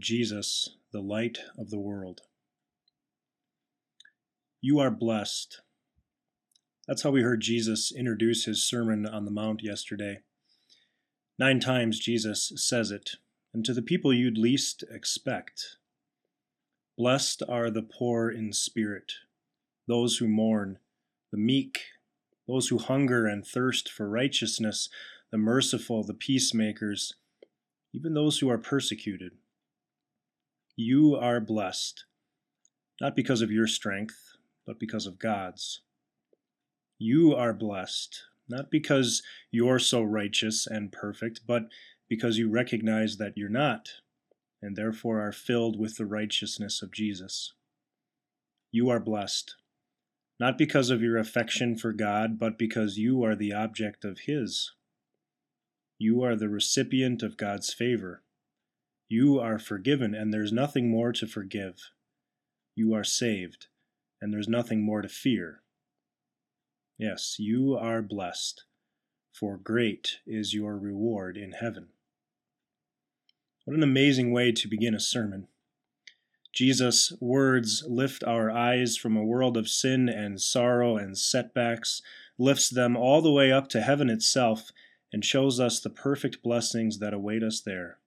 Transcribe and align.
Jesus, 0.00 0.76
the 0.92 1.00
light 1.00 1.38
of 1.58 1.70
the 1.70 1.78
world. 1.78 2.22
You 4.60 4.78
are 4.78 4.90
blessed. 4.90 5.60
That's 6.88 7.02
how 7.02 7.10
we 7.10 7.22
heard 7.22 7.40
Jesus 7.40 7.92
introduce 7.92 8.46
his 8.46 8.64
Sermon 8.64 9.06
on 9.06 9.24
the 9.24 9.30
Mount 9.30 9.62
yesterday. 9.62 10.20
Nine 11.38 11.60
times 11.60 11.98
Jesus 11.98 12.52
says 12.56 12.90
it, 12.90 13.12
and 13.54 13.64
to 13.64 13.72
the 13.72 13.82
people 13.82 14.12
you'd 14.12 14.36
least 14.36 14.84
expect. 14.90 15.76
Blessed 16.98 17.42
are 17.48 17.70
the 17.70 17.82
poor 17.82 18.30
in 18.30 18.52
spirit, 18.52 19.12
those 19.86 20.18
who 20.18 20.28
mourn, 20.28 20.78
the 21.30 21.38
meek, 21.38 21.80
those 22.46 22.68
who 22.68 22.78
hunger 22.78 23.26
and 23.26 23.46
thirst 23.46 23.90
for 23.90 24.08
righteousness, 24.08 24.88
the 25.30 25.38
merciful, 25.38 26.02
the 26.02 26.14
peacemakers, 26.14 27.14
even 27.94 28.14
those 28.14 28.38
who 28.38 28.50
are 28.50 28.58
persecuted. 28.58 29.32
You 30.82 31.14
are 31.14 31.40
blessed, 31.40 32.06
not 33.02 33.14
because 33.14 33.42
of 33.42 33.50
your 33.50 33.66
strength, 33.66 34.38
but 34.66 34.80
because 34.80 35.06
of 35.06 35.18
God's. 35.18 35.82
You 36.98 37.34
are 37.34 37.52
blessed, 37.52 38.22
not 38.48 38.70
because 38.70 39.22
you're 39.50 39.78
so 39.78 40.02
righteous 40.02 40.66
and 40.66 40.90
perfect, 40.90 41.42
but 41.46 41.64
because 42.08 42.38
you 42.38 42.48
recognize 42.48 43.18
that 43.18 43.36
you're 43.36 43.50
not, 43.50 43.90
and 44.62 44.74
therefore 44.74 45.20
are 45.20 45.32
filled 45.32 45.78
with 45.78 45.98
the 45.98 46.06
righteousness 46.06 46.80
of 46.80 46.92
Jesus. 46.92 47.52
You 48.72 48.88
are 48.88 49.00
blessed, 49.00 49.56
not 50.38 50.56
because 50.56 50.88
of 50.88 51.02
your 51.02 51.18
affection 51.18 51.76
for 51.76 51.92
God, 51.92 52.38
but 52.38 52.58
because 52.58 52.96
you 52.96 53.22
are 53.22 53.36
the 53.36 53.52
object 53.52 54.02
of 54.02 54.20
His. 54.20 54.72
You 55.98 56.22
are 56.22 56.36
the 56.36 56.48
recipient 56.48 57.22
of 57.22 57.36
God's 57.36 57.70
favor. 57.70 58.22
You 59.12 59.40
are 59.40 59.58
forgiven, 59.58 60.14
and 60.14 60.32
there's 60.32 60.52
nothing 60.52 60.88
more 60.88 61.10
to 61.14 61.26
forgive. 61.26 61.90
You 62.76 62.94
are 62.94 63.02
saved, 63.02 63.66
and 64.20 64.32
there's 64.32 64.46
nothing 64.46 64.82
more 64.82 65.02
to 65.02 65.08
fear. 65.08 65.62
Yes, 66.96 67.34
you 67.36 67.76
are 67.76 68.02
blessed, 68.02 68.62
for 69.32 69.56
great 69.56 70.18
is 70.28 70.54
your 70.54 70.78
reward 70.78 71.36
in 71.36 71.50
heaven. 71.50 71.88
What 73.64 73.76
an 73.76 73.82
amazing 73.82 74.30
way 74.30 74.52
to 74.52 74.68
begin 74.68 74.94
a 74.94 75.00
sermon. 75.00 75.48
Jesus' 76.52 77.12
words 77.18 77.82
lift 77.88 78.22
our 78.22 78.48
eyes 78.48 78.96
from 78.96 79.16
a 79.16 79.24
world 79.24 79.56
of 79.56 79.68
sin 79.68 80.08
and 80.08 80.40
sorrow 80.40 80.96
and 80.96 81.18
setbacks, 81.18 82.00
lifts 82.38 82.70
them 82.70 82.96
all 82.96 83.22
the 83.22 83.32
way 83.32 83.50
up 83.50 83.68
to 83.70 83.80
heaven 83.80 84.08
itself, 84.08 84.70
and 85.12 85.24
shows 85.24 85.58
us 85.58 85.80
the 85.80 85.90
perfect 85.90 86.44
blessings 86.44 87.00
that 87.00 87.12
await 87.12 87.42
us 87.42 87.60
there. 87.60 87.99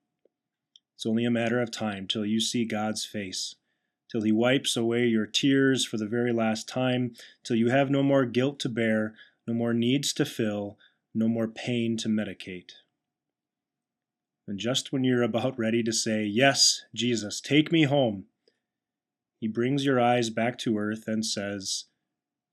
It's 0.94 1.06
only 1.06 1.24
a 1.24 1.30
matter 1.30 1.60
of 1.60 1.70
time 1.70 2.06
till 2.06 2.24
you 2.24 2.40
see 2.40 2.64
God's 2.64 3.04
face, 3.04 3.56
till 4.10 4.22
He 4.22 4.32
wipes 4.32 4.76
away 4.76 5.06
your 5.06 5.26
tears 5.26 5.84
for 5.84 5.96
the 5.96 6.06
very 6.06 6.32
last 6.32 6.68
time, 6.68 7.14
till 7.42 7.56
you 7.56 7.68
have 7.70 7.90
no 7.90 8.02
more 8.02 8.24
guilt 8.24 8.60
to 8.60 8.68
bear, 8.68 9.14
no 9.46 9.54
more 9.54 9.74
needs 9.74 10.12
to 10.14 10.24
fill, 10.24 10.78
no 11.14 11.28
more 11.28 11.48
pain 11.48 11.96
to 11.98 12.08
medicate. 12.08 12.72
And 14.46 14.58
just 14.58 14.92
when 14.92 15.04
you're 15.04 15.22
about 15.22 15.58
ready 15.58 15.82
to 15.82 15.92
say, 15.92 16.24
Yes, 16.24 16.82
Jesus, 16.94 17.40
take 17.40 17.72
me 17.72 17.84
home, 17.84 18.26
He 19.40 19.48
brings 19.48 19.84
your 19.84 20.00
eyes 20.00 20.30
back 20.30 20.58
to 20.58 20.78
earth 20.78 21.08
and 21.08 21.24
says, 21.24 21.84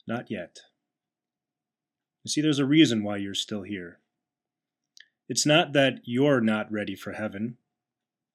Not 0.08 0.32
yet. 0.32 0.60
You 2.24 2.30
see, 2.30 2.42
there's 2.42 2.60
a 2.60 2.66
reason 2.66 3.04
why 3.04 3.18
you're 3.18 3.34
still 3.34 3.64
here. 3.64 4.00
It's 5.28 5.46
not 5.46 5.74
that 5.74 6.02
you're 6.04 6.42
not 6.42 6.72
ready 6.72 6.96
for 6.96 7.14
heaven. 7.14 7.58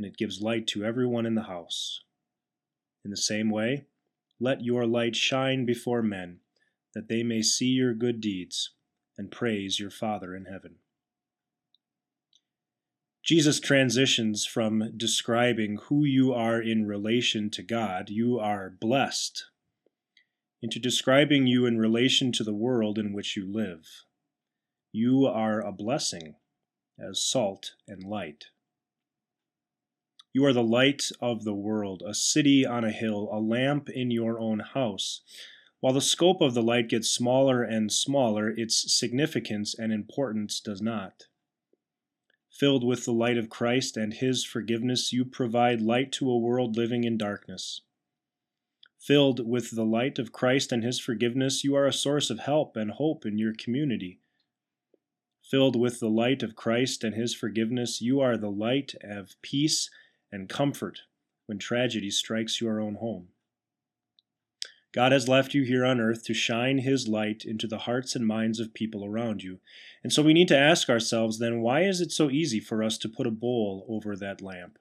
and 0.00 0.06
it 0.06 0.16
gives 0.16 0.40
light 0.40 0.66
to 0.66 0.82
everyone 0.82 1.26
in 1.26 1.34
the 1.34 1.42
house. 1.42 2.00
In 3.04 3.10
the 3.10 3.18
same 3.18 3.50
way, 3.50 3.84
let 4.40 4.64
your 4.64 4.86
light 4.86 5.14
shine 5.14 5.66
before 5.66 6.00
men, 6.00 6.38
that 6.94 7.08
they 7.08 7.22
may 7.22 7.42
see 7.42 7.66
your 7.66 7.92
good 7.92 8.18
deeds 8.18 8.70
and 9.18 9.30
praise 9.30 9.78
your 9.78 9.90
Father 9.90 10.34
in 10.34 10.46
heaven. 10.46 10.76
Jesus 13.22 13.60
transitions 13.60 14.46
from 14.46 14.94
describing 14.96 15.76
who 15.88 16.06
you 16.06 16.32
are 16.32 16.62
in 16.62 16.86
relation 16.86 17.50
to 17.50 17.62
God, 17.62 18.08
you 18.08 18.38
are 18.38 18.70
blessed, 18.70 19.44
into 20.62 20.78
describing 20.78 21.46
you 21.46 21.66
in 21.66 21.78
relation 21.78 22.32
to 22.32 22.42
the 22.42 22.54
world 22.54 22.96
in 22.98 23.12
which 23.12 23.36
you 23.36 23.46
live. 23.46 23.86
You 24.92 25.26
are 25.26 25.60
a 25.60 25.72
blessing 25.72 26.36
as 26.98 27.22
salt 27.22 27.72
and 27.86 28.02
light. 28.02 28.46
You 30.32 30.44
are 30.44 30.52
the 30.52 30.62
light 30.62 31.10
of 31.20 31.42
the 31.42 31.54
world, 31.54 32.04
a 32.06 32.14
city 32.14 32.64
on 32.64 32.84
a 32.84 32.92
hill, 32.92 33.28
a 33.32 33.40
lamp 33.40 33.90
in 33.90 34.12
your 34.12 34.38
own 34.38 34.60
house. 34.60 35.22
While 35.80 35.94
the 35.94 36.00
scope 36.00 36.40
of 36.40 36.54
the 36.54 36.62
light 36.62 36.88
gets 36.88 37.10
smaller 37.10 37.64
and 37.64 37.90
smaller, 37.90 38.48
its 38.50 38.94
significance 38.94 39.74
and 39.74 39.92
importance 39.92 40.60
does 40.60 40.80
not. 40.80 41.24
Filled 42.48 42.84
with 42.84 43.04
the 43.06 43.12
light 43.12 43.38
of 43.38 43.48
Christ 43.48 43.96
and 43.96 44.14
His 44.14 44.44
forgiveness, 44.44 45.12
you 45.12 45.24
provide 45.24 45.80
light 45.80 46.12
to 46.12 46.30
a 46.30 46.38
world 46.38 46.76
living 46.76 47.02
in 47.02 47.16
darkness. 47.16 47.80
Filled 49.00 49.48
with 49.48 49.70
the 49.70 49.86
light 49.86 50.18
of 50.20 50.30
Christ 50.30 50.70
and 50.70 50.84
His 50.84 51.00
forgiveness, 51.00 51.64
you 51.64 51.74
are 51.74 51.86
a 51.86 51.92
source 51.92 52.30
of 52.30 52.40
help 52.40 52.76
and 52.76 52.92
hope 52.92 53.26
in 53.26 53.38
your 53.38 53.54
community. 53.54 54.20
Filled 55.42 55.74
with 55.74 55.98
the 55.98 56.10
light 56.10 56.44
of 56.44 56.54
Christ 56.54 57.02
and 57.02 57.16
His 57.16 57.34
forgiveness, 57.34 58.00
you 58.00 58.20
are 58.20 58.36
the 58.36 58.50
light 58.50 58.94
of 59.02 59.34
peace 59.42 59.90
and 60.32 60.48
comfort 60.48 61.00
when 61.46 61.58
tragedy 61.58 62.10
strikes 62.10 62.60
your 62.60 62.80
own 62.80 62.96
home. 62.96 63.28
God 64.92 65.12
has 65.12 65.28
left 65.28 65.54
you 65.54 65.62
here 65.62 65.84
on 65.84 66.00
earth 66.00 66.24
to 66.24 66.34
shine 66.34 66.78
His 66.78 67.06
light 67.06 67.44
into 67.44 67.68
the 67.68 67.78
hearts 67.78 68.16
and 68.16 68.26
minds 68.26 68.58
of 68.58 68.74
people 68.74 69.04
around 69.04 69.42
you. 69.42 69.60
And 70.02 70.12
so 70.12 70.22
we 70.22 70.32
need 70.32 70.48
to 70.48 70.58
ask 70.58 70.88
ourselves 70.88 71.38
then 71.38 71.60
why 71.60 71.82
is 71.82 72.00
it 72.00 72.10
so 72.10 72.28
easy 72.28 72.58
for 72.58 72.82
us 72.82 72.98
to 72.98 73.08
put 73.08 73.26
a 73.26 73.30
bowl 73.30 73.86
over 73.88 74.16
that 74.16 74.42
lamp? 74.42 74.78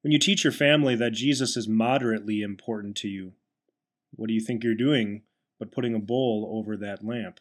When 0.00 0.12
you 0.12 0.18
teach 0.18 0.44
your 0.44 0.52
family 0.52 0.96
that 0.96 1.12
Jesus 1.12 1.56
is 1.56 1.68
moderately 1.68 2.40
important 2.40 2.96
to 2.96 3.08
you, 3.08 3.32
what 4.12 4.28
do 4.28 4.34
you 4.34 4.40
think 4.40 4.62
you're 4.62 4.74
doing 4.74 5.22
but 5.58 5.72
putting 5.72 5.94
a 5.94 5.98
bowl 5.98 6.50
over 6.52 6.76
that 6.76 7.04
lamp? 7.04 7.40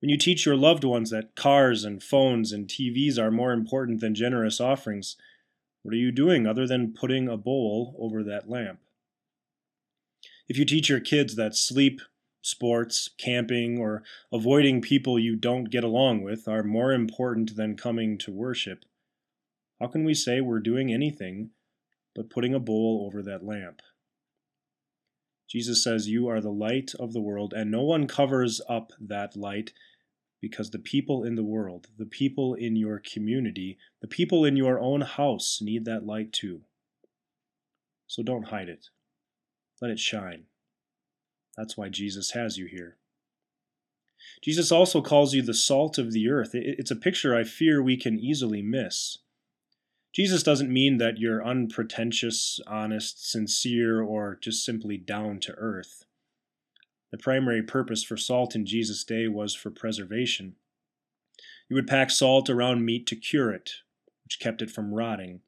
When 0.00 0.08
you 0.08 0.16
teach 0.16 0.46
your 0.46 0.56
loved 0.56 0.84
ones 0.84 1.10
that 1.10 1.34
cars 1.34 1.84
and 1.84 2.02
phones 2.02 2.52
and 2.52 2.68
TVs 2.68 3.18
are 3.18 3.32
more 3.32 3.52
important 3.52 4.00
than 4.00 4.14
generous 4.14 4.60
offerings, 4.60 5.16
what 5.82 5.92
are 5.92 5.98
you 5.98 6.12
doing 6.12 6.46
other 6.46 6.66
than 6.68 6.92
putting 6.92 7.28
a 7.28 7.36
bowl 7.36 7.96
over 7.98 8.22
that 8.22 8.48
lamp? 8.48 8.78
If 10.48 10.56
you 10.56 10.64
teach 10.64 10.88
your 10.88 11.00
kids 11.00 11.34
that 11.34 11.56
sleep, 11.56 12.00
sports, 12.42 13.10
camping, 13.18 13.78
or 13.78 14.04
avoiding 14.32 14.80
people 14.80 15.18
you 15.18 15.34
don't 15.34 15.70
get 15.70 15.82
along 15.82 16.22
with 16.22 16.46
are 16.46 16.62
more 16.62 16.92
important 16.92 17.56
than 17.56 17.76
coming 17.76 18.18
to 18.18 18.30
worship, 18.30 18.84
how 19.80 19.88
can 19.88 20.04
we 20.04 20.14
say 20.14 20.40
we're 20.40 20.60
doing 20.60 20.92
anything 20.92 21.50
but 22.14 22.30
putting 22.30 22.54
a 22.54 22.60
bowl 22.60 23.04
over 23.04 23.20
that 23.22 23.44
lamp? 23.44 23.82
Jesus 25.48 25.82
says, 25.82 26.08
You 26.08 26.28
are 26.28 26.40
the 26.40 26.52
light 26.52 26.92
of 27.00 27.12
the 27.12 27.20
world, 27.20 27.54
and 27.54 27.70
no 27.70 27.82
one 27.82 28.06
covers 28.06 28.60
up 28.68 28.92
that 29.00 29.34
light 29.36 29.72
because 30.40 30.70
the 30.70 30.78
people 30.78 31.24
in 31.24 31.34
the 31.34 31.44
world, 31.44 31.88
the 31.98 32.06
people 32.06 32.54
in 32.54 32.76
your 32.76 33.00
community, 33.00 33.78
the 34.00 34.08
people 34.08 34.44
in 34.44 34.56
your 34.56 34.78
own 34.78 35.00
house 35.00 35.60
need 35.60 35.84
that 35.84 36.06
light 36.06 36.32
too. 36.32 36.62
So 38.06 38.22
don't 38.22 38.48
hide 38.48 38.68
it. 38.68 38.88
Let 39.80 39.90
it 39.90 39.98
shine. 39.98 40.44
That's 41.56 41.76
why 41.76 41.88
Jesus 41.88 42.32
has 42.32 42.56
you 42.56 42.66
here. 42.66 42.96
Jesus 44.42 44.70
also 44.70 45.00
calls 45.00 45.34
you 45.34 45.42
the 45.42 45.54
salt 45.54 45.98
of 45.98 46.12
the 46.12 46.28
earth. 46.28 46.50
It's 46.54 46.90
a 46.90 46.96
picture 46.96 47.36
I 47.36 47.44
fear 47.44 47.82
we 47.82 47.96
can 47.96 48.18
easily 48.18 48.62
miss. 48.62 49.18
Jesus 50.12 50.42
doesn't 50.42 50.72
mean 50.72 50.98
that 50.98 51.18
you're 51.18 51.44
unpretentious, 51.44 52.60
honest, 52.66 53.30
sincere, 53.30 54.02
or 54.02 54.38
just 54.40 54.64
simply 54.64 54.96
down 54.96 55.38
to 55.40 55.52
earth. 55.52 56.04
The 57.10 57.18
primary 57.18 57.62
purpose 57.62 58.02
for 58.02 58.16
salt 58.16 58.54
in 58.54 58.66
Jesus' 58.66 59.04
day 59.04 59.28
was 59.28 59.54
for 59.54 59.70
preservation. 59.70 60.56
You 61.68 61.74
would 61.76 61.86
pack 61.86 62.10
salt 62.10 62.50
around 62.50 62.84
meat 62.84 63.06
to 63.08 63.16
cure 63.16 63.50
it, 63.52 63.72
which 64.24 64.40
kept 64.40 64.62
it 64.62 64.70
from 64.70 64.92
rotting, 64.94 65.40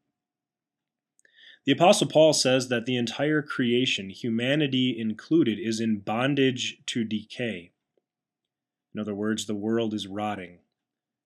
The 1.66 1.72
Apostle 1.72 2.08
Paul 2.08 2.32
says 2.32 2.68
that 2.68 2.86
the 2.86 2.96
entire 2.96 3.42
creation, 3.42 4.10
humanity 4.10 4.98
included, 4.98 5.58
is 5.58 5.78
in 5.80 6.00
bondage 6.00 6.78
to 6.86 7.04
decay. 7.04 7.72
In 8.94 9.00
other 9.00 9.14
words, 9.14 9.46
the 9.46 9.54
world 9.54 9.92
is 9.94 10.06
rotting, 10.06 10.60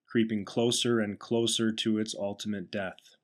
creeping 0.07 0.45
closer 0.45 1.01
and 1.01 1.19
closer 1.19 1.73
to 1.73 1.99
its 1.99 2.15
ultimate 2.15 2.71
death. 2.71 3.17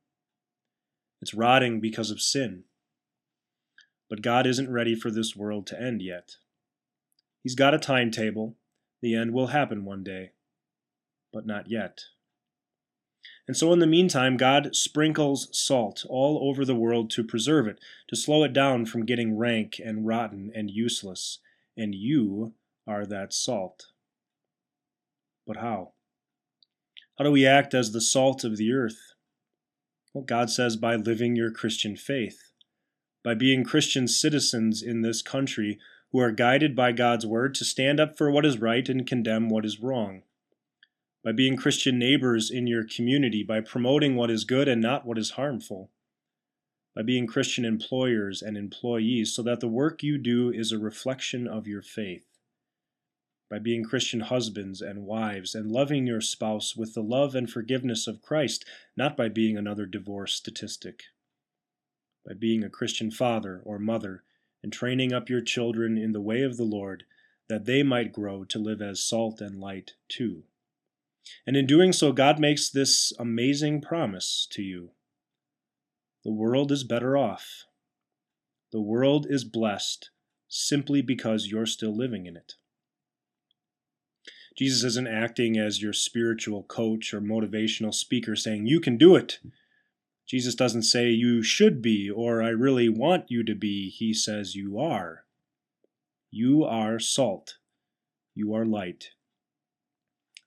It's 1.21 1.35
rotting 1.35 1.81
because 1.81 2.11
of 2.11 2.23
sin. 2.23 2.65
But 4.09 4.23
God 4.23 4.47
isn't 4.47 4.71
ready 4.73 4.95
for 4.95 5.11
this 5.11 5.37
world 5.37 5.67
to 5.69 5.81
end 5.81 6.03
yet. 6.03 6.37
He's 7.43 7.55
got 7.55 7.75
a 7.75 7.79
timetable. 7.79 8.57
The 9.03 9.15
end 9.15 9.33
will 9.33 9.49
happen 9.49 9.85
one 9.85 10.03
day, 10.03 10.33
but 11.33 11.47
not 11.47 11.71
yet. 11.71 12.05
And 13.47 13.57
so, 13.57 13.73
in 13.73 13.79
the 13.81 13.87
meantime, 13.87 14.37
God 14.37 14.77
sprinkles 14.77 15.49
salt 15.51 16.05
all 16.09 16.49
over 16.49 16.65
the 16.65 16.77
world 16.77 17.11
to 17.11 17.25
preserve 17.25 17.67
it, 17.67 17.81
to 18.09 18.17
slow 18.17 18.45
it 18.45 18.53
down 18.53 18.87
from 18.87 19.07
getting 19.07 19.37
rank 19.37 19.81
and 19.85 20.07
rotten 20.07 20.53
and 20.55 20.71
useless. 20.71 21.41
And 21.77 21.95
you 21.95 22.53
are 22.87 23.07
that 23.07 23.33
salt. 23.33 23.87
But 25.47 25.57
how? 25.57 25.93
How 27.19 27.25
do 27.25 27.31
we 27.31 27.47
act 27.47 27.75
as 27.75 27.93
the 27.93 28.01
salt 28.01 28.45
of 28.45 28.57
the 28.57 28.73
earth? 28.73 29.15
Well, 30.15 30.25
God 30.25 30.51
says 30.51 30.77
by 30.77 30.97
living 30.97 31.37
your 31.37 31.51
Christian 31.51 31.97
faith, 31.97 32.53
by 33.25 33.35
being 33.35 33.65
Christian 33.65 34.09
citizens 34.09 34.83
in 34.83 35.03
this 35.03 35.23
country 35.23 35.79
who 36.13 36.19
are 36.19 36.33
guided 36.33 36.75
by 36.75 36.93
God's 36.93 37.27
word 37.27 37.55
to 37.55 37.65
stand 37.65 38.01
up 38.01 38.17
for 38.17 38.31
what 38.31 38.45
is 38.45 38.59
right 38.59 38.89
and 38.89 39.07
condemn 39.07 39.49
what 39.49 39.65
is 39.65 39.81
wrong, 39.81 40.23
by 41.23 41.33
being 41.33 41.57
Christian 41.57 41.99
neighbors 41.99 42.51
in 42.51 42.67
your 42.67 42.85
community, 42.85 43.43
by 43.43 43.61
promoting 43.61 44.17
what 44.17 44.31
is 44.31 44.45
good 44.45 44.69
and 44.69 44.81
not 44.81 45.07
what 45.07 45.19
is 45.19 45.33
harmful, 45.33 45.91
by 46.97 47.03
being 47.03 47.27
Christian 47.27 47.65
employers 47.65 48.43
and 48.43 48.57
employees 48.57 49.33
so 49.33 49.43
that 49.43 49.61
the 49.61 49.69
work 49.69 50.03
you 50.03 50.19
do 50.19 50.51
is 50.51 50.73
a 50.73 50.79
reflection 50.79 51.47
of 51.47 51.67
your 51.67 51.83
faith. 51.83 52.27
By 53.49 53.59
being 53.59 53.85
Christian 53.85 54.21
husbands 54.21 54.81
and 54.81 55.05
wives 55.05 55.55
and 55.55 55.71
loving 55.71 56.07
your 56.07 56.21
spouse 56.21 56.77
with 56.77 56.95
the 56.95 57.03
love 57.03 57.35
and 57.35 57.51
forgiveness 57.51 58.07
of 58.07 58.23
Christ, 58.23 58.65
not 58.97 59.17
by 59.17 59.29
being 59.29 59.57
another 59.57 59.87
divorce 59.87 60.35
statistic. 60.35 61.03
By 62.27 62.35
being 62.35 62.63
a 62.63 62.71
Christian 62.71 63.11
father 63.11 63.61
or 63.65 63.79
mother 63.79 64.23
and 64.63 64.73
training 64.73 65.13
up 65.13 65.29
your 65.29 65.41
children 65.41 65.97
in 65.97 66.13
the 66.13 66.21
way 66.21 66.43
of 66.43 66.57
the 66.57 66.65
Lord, 66.65 67.05
that 67.49 67.65
they 67.65 67.83
might 67.83 68.13
grow 68.13 68.45
to 68.45 68.59
live 68.59 68.81
as 68.81 69.03
salt 69.03 69.41
and 69.41 69.61
light 69.61 69.93
too. 70.09 70.45
And 71.47 71.57
in 71.57 71.67
doing 71.67 71.93
so, 71.93 72.13
God 72.13 72.39
makes 72.39 72.69
this 72.69 73.13
amazing 73.19 73.81
promise 73.81 74.47
to 74.53 74.63
you 74.63 74.91
the 76.23 76.33
world 76.33 76.71
is 76.71 76.85
better 76.85 77.17
off. 77.17 77.65
The 78.73 78.81
world 78.81 79.27
is 79.29 79.43
blessed 79.43 80.11
simply 80.49 81.01
because 81.01 81.47
you're 81.47 81.67
still 81.67 81.97
living 81.97 82.27
in 82.27 82.37
it. 82.37 82.55
Jesus 84.57 84.85
isn't 84.85 85.09
acting 85.09 85.57
as 85.57 85.81
your 85.81 85.95
spiritual 85.95 86.65
coach 86.65 87.15
or 87.15 87.21
motivational 87.23 87.95
speaker 87.95 88.37
saying, 88.37 88.67
You 88.67 88.81
can 88.81 88.99
do 88.99 89.17
it. 89.17 89.39
Jesus 90.31 90.55
doesn't 90.55 90.83
say, 90.83 91.09
You 91.09 91.43
should 91.43 91.83
be, 91.83 92.09
or 92.09 92.41
I 92.41 92.51
really 92.51 92.89
want 92.89 93.33
you 93.33 93.43
to 93.43 93.55
be. 93.57 93.91
He 93.91 94.15
says, 94.15 94.55
You 94.55 94.79
are. 94.79 95.25
You 96.31 96.63
are 96.63 97.01
salt. 97.01 97.57
You 98.33 98.55
are 98.55 98.65
light. 98.65 99.11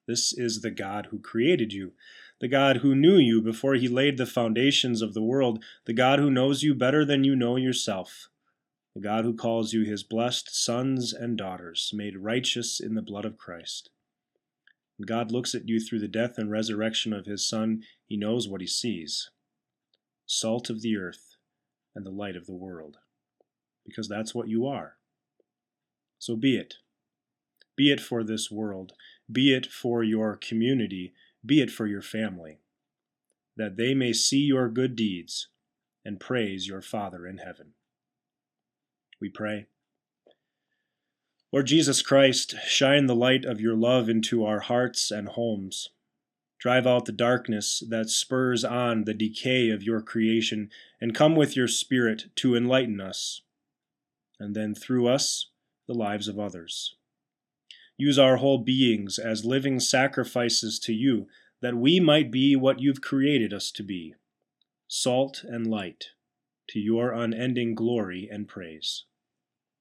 This 0.07 0.31
is 0.31 0.61
the 0.61 0.71
God 0.71 1.07
who 1.07 1.19
created 1.19 1.73
you, 1.73 1.91
the 2.39 2.47
God 2.47 2.77
who 2.77 2.95
knew 2.95 3.17
you 3.17 3.41
before 3.41 3.75
he 3.75 3.89
laid 3.89 4.17
the 4.17 4.25
foundations 4.25 5.01
of 5.01 5.13
the 5.13 5.21
world, 5.21 5.61
the 5.83 5.91
God 5.91 6.17
who 6.17 6.31
knows 6.31 6.63
you 6.63 6.73
better 6.73 7.03
than 7.03 7.25
you 7.25 7.35
know 7.35 7.57
yourself, 7.57 8.29
the 8.95 9.01
God 9.01 9.25
who 9.25 9.35
calls 9.35 9.73
you 9.73 9.83
his 9.83 10.01
blessed 10.01 10.55
sons 10.55 11.11
and 11.11 11.37
daughters, 11.37 11.91
made 11.93 12.15
righteous 12.15 12.79
in 12.79 12.95
the 12.95 13.01
blood 13.01 13.25
of 13.25 13.37
Christ. 13.37 13.89
When 14.95 15.07
God 15.07 15.29
looks 15.29 15.53
at 15.53 15.67
you 15.67 15.81
through 15.81 15.99
the 15.99 16.07
death 16.07 16.37
and 16.37 16.49
resurrection 16.49 17.11
of 17.11 17.25
his 17.25 17.45
Son, 17.45 17.83
he 18.05 18.15
knows 18.15 18.47
what 18.47 18.61
he 18.61 18.67
sees 18.67 19.29
salt 20.39 20.69
of 20.69 20.81
the 20.81 20.97
earth 20.97 21.37
and 21.95 22.05
the 22.05 22.11
light 22.11 22.35
of 22.35 22.45
the 22.45 22.53
world. 22.53 22.97
Because 23.85 24.07
that's 24.07 24.33
what 24.33 24.47
you 24.47 24.65
are. 24.65 24.97
So 26.19 26.35
be 26.35 26.55
it. 26.55 26.75
Be 27.75 27.91
it 27.91 27.99
for 27.99 28.23
this 28.23 28.49
world. 28.49 28.93
Be 29.31 29.53
it 29.53 29.65
for 29.65 30.03
your 30.03 30.35
community. 30.35 31.13
Be 31.45 31.61
it 31.61 31.71
for 31.71 31.87
your 31.87 32.01
family. 32.01 32.59
That 33.57 33.77
they 33.77 33.93
may 33.93 34.13
see 34.13 34.41
your 34.41 34.69
good 34.69 34.95
deeds 34.95 35.49
and 36.05 36.19
praise 36.19 36.67
your 36.67 36.81
Father 36.81 37.27
in 37.27 37.39
heaven. 37.39 37.73
We 39.19 39.29
pray. 39.29 39.67
Lord 41.51 41.67
Jesus 41.67 42.01
Christ, 42.01 42.55
shine 42.65 43.05
the 43.05 43.15
light 43.15 43.45
of 43.45 43.61
your 43.61 43.75
love 43.75 44.09
into 44.09 44.43
our 44.45 44.61
hearts 44.61 45.11
and 45.11 45.29
homes. 45.29 45.89
Drive 46.63 46.87
out 46.87 47.03
the 47.03 47.11
darkness 47.11 47.83
that 47.89 48.09
spurs 48.09 48.63
on 48.63 49.03
the 49.03 49.13
decay 49.13 49.69
of 49.69 49.83
your 49.83 50.01
creation, 50.01 50.69
and 51.01 51.13
come 51.13 51.35
with 51.35 51.57
your 51.57 51.67
Spirit 51.67 52.27
to 52.37 52.55
enlighten 52.55 53.01
us, 53.01 53.41
and 54.39 54.55
then 54.55 54.73
through 54.73 55.09
us, 55.09 55.49
the 55.89 55.93
lives 55.93 56.29
of 56.29 56.39
others. 56.39 56.95
Use 57.97 58.17
our 58.17 58.37
whole 58.37 58.59
beings 58.59 59.19
as 59.19 59.43
living 59.43 59.77
sacrifices 59.77 60.79
to 60.79 60.93
you, 60.93 61.27
that 61.61 61.75
we 61.75 61.99
might 61.99 62.31
be 62.31 62.55
what 62.55 62.79
you've 62.79 63.01
created 63.01 63.51
us 63.51 63.69
to 63.69 63.83
be 63.83 64.15
salt 64.87 65.43
and 65.43 65.67
light, 65.67 66.11
to 66.69 66.79
your 66.79 67.11
unending 67.11 67.75
glory 67.75 68.29
and 68.31 68.47
praise. 68.47 69.03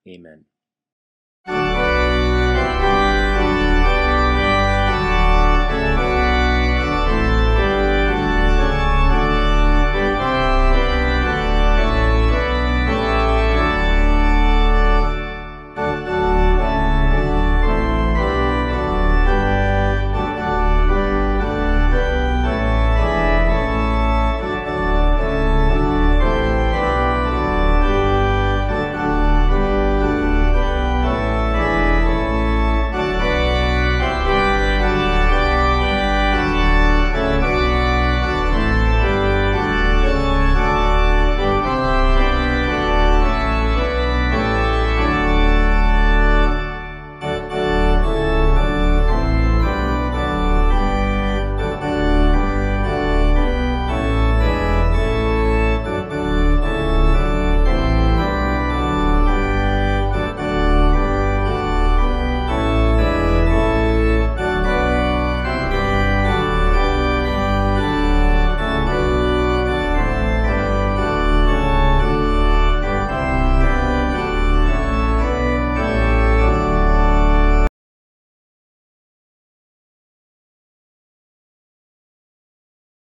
Amen. 0.08 0.46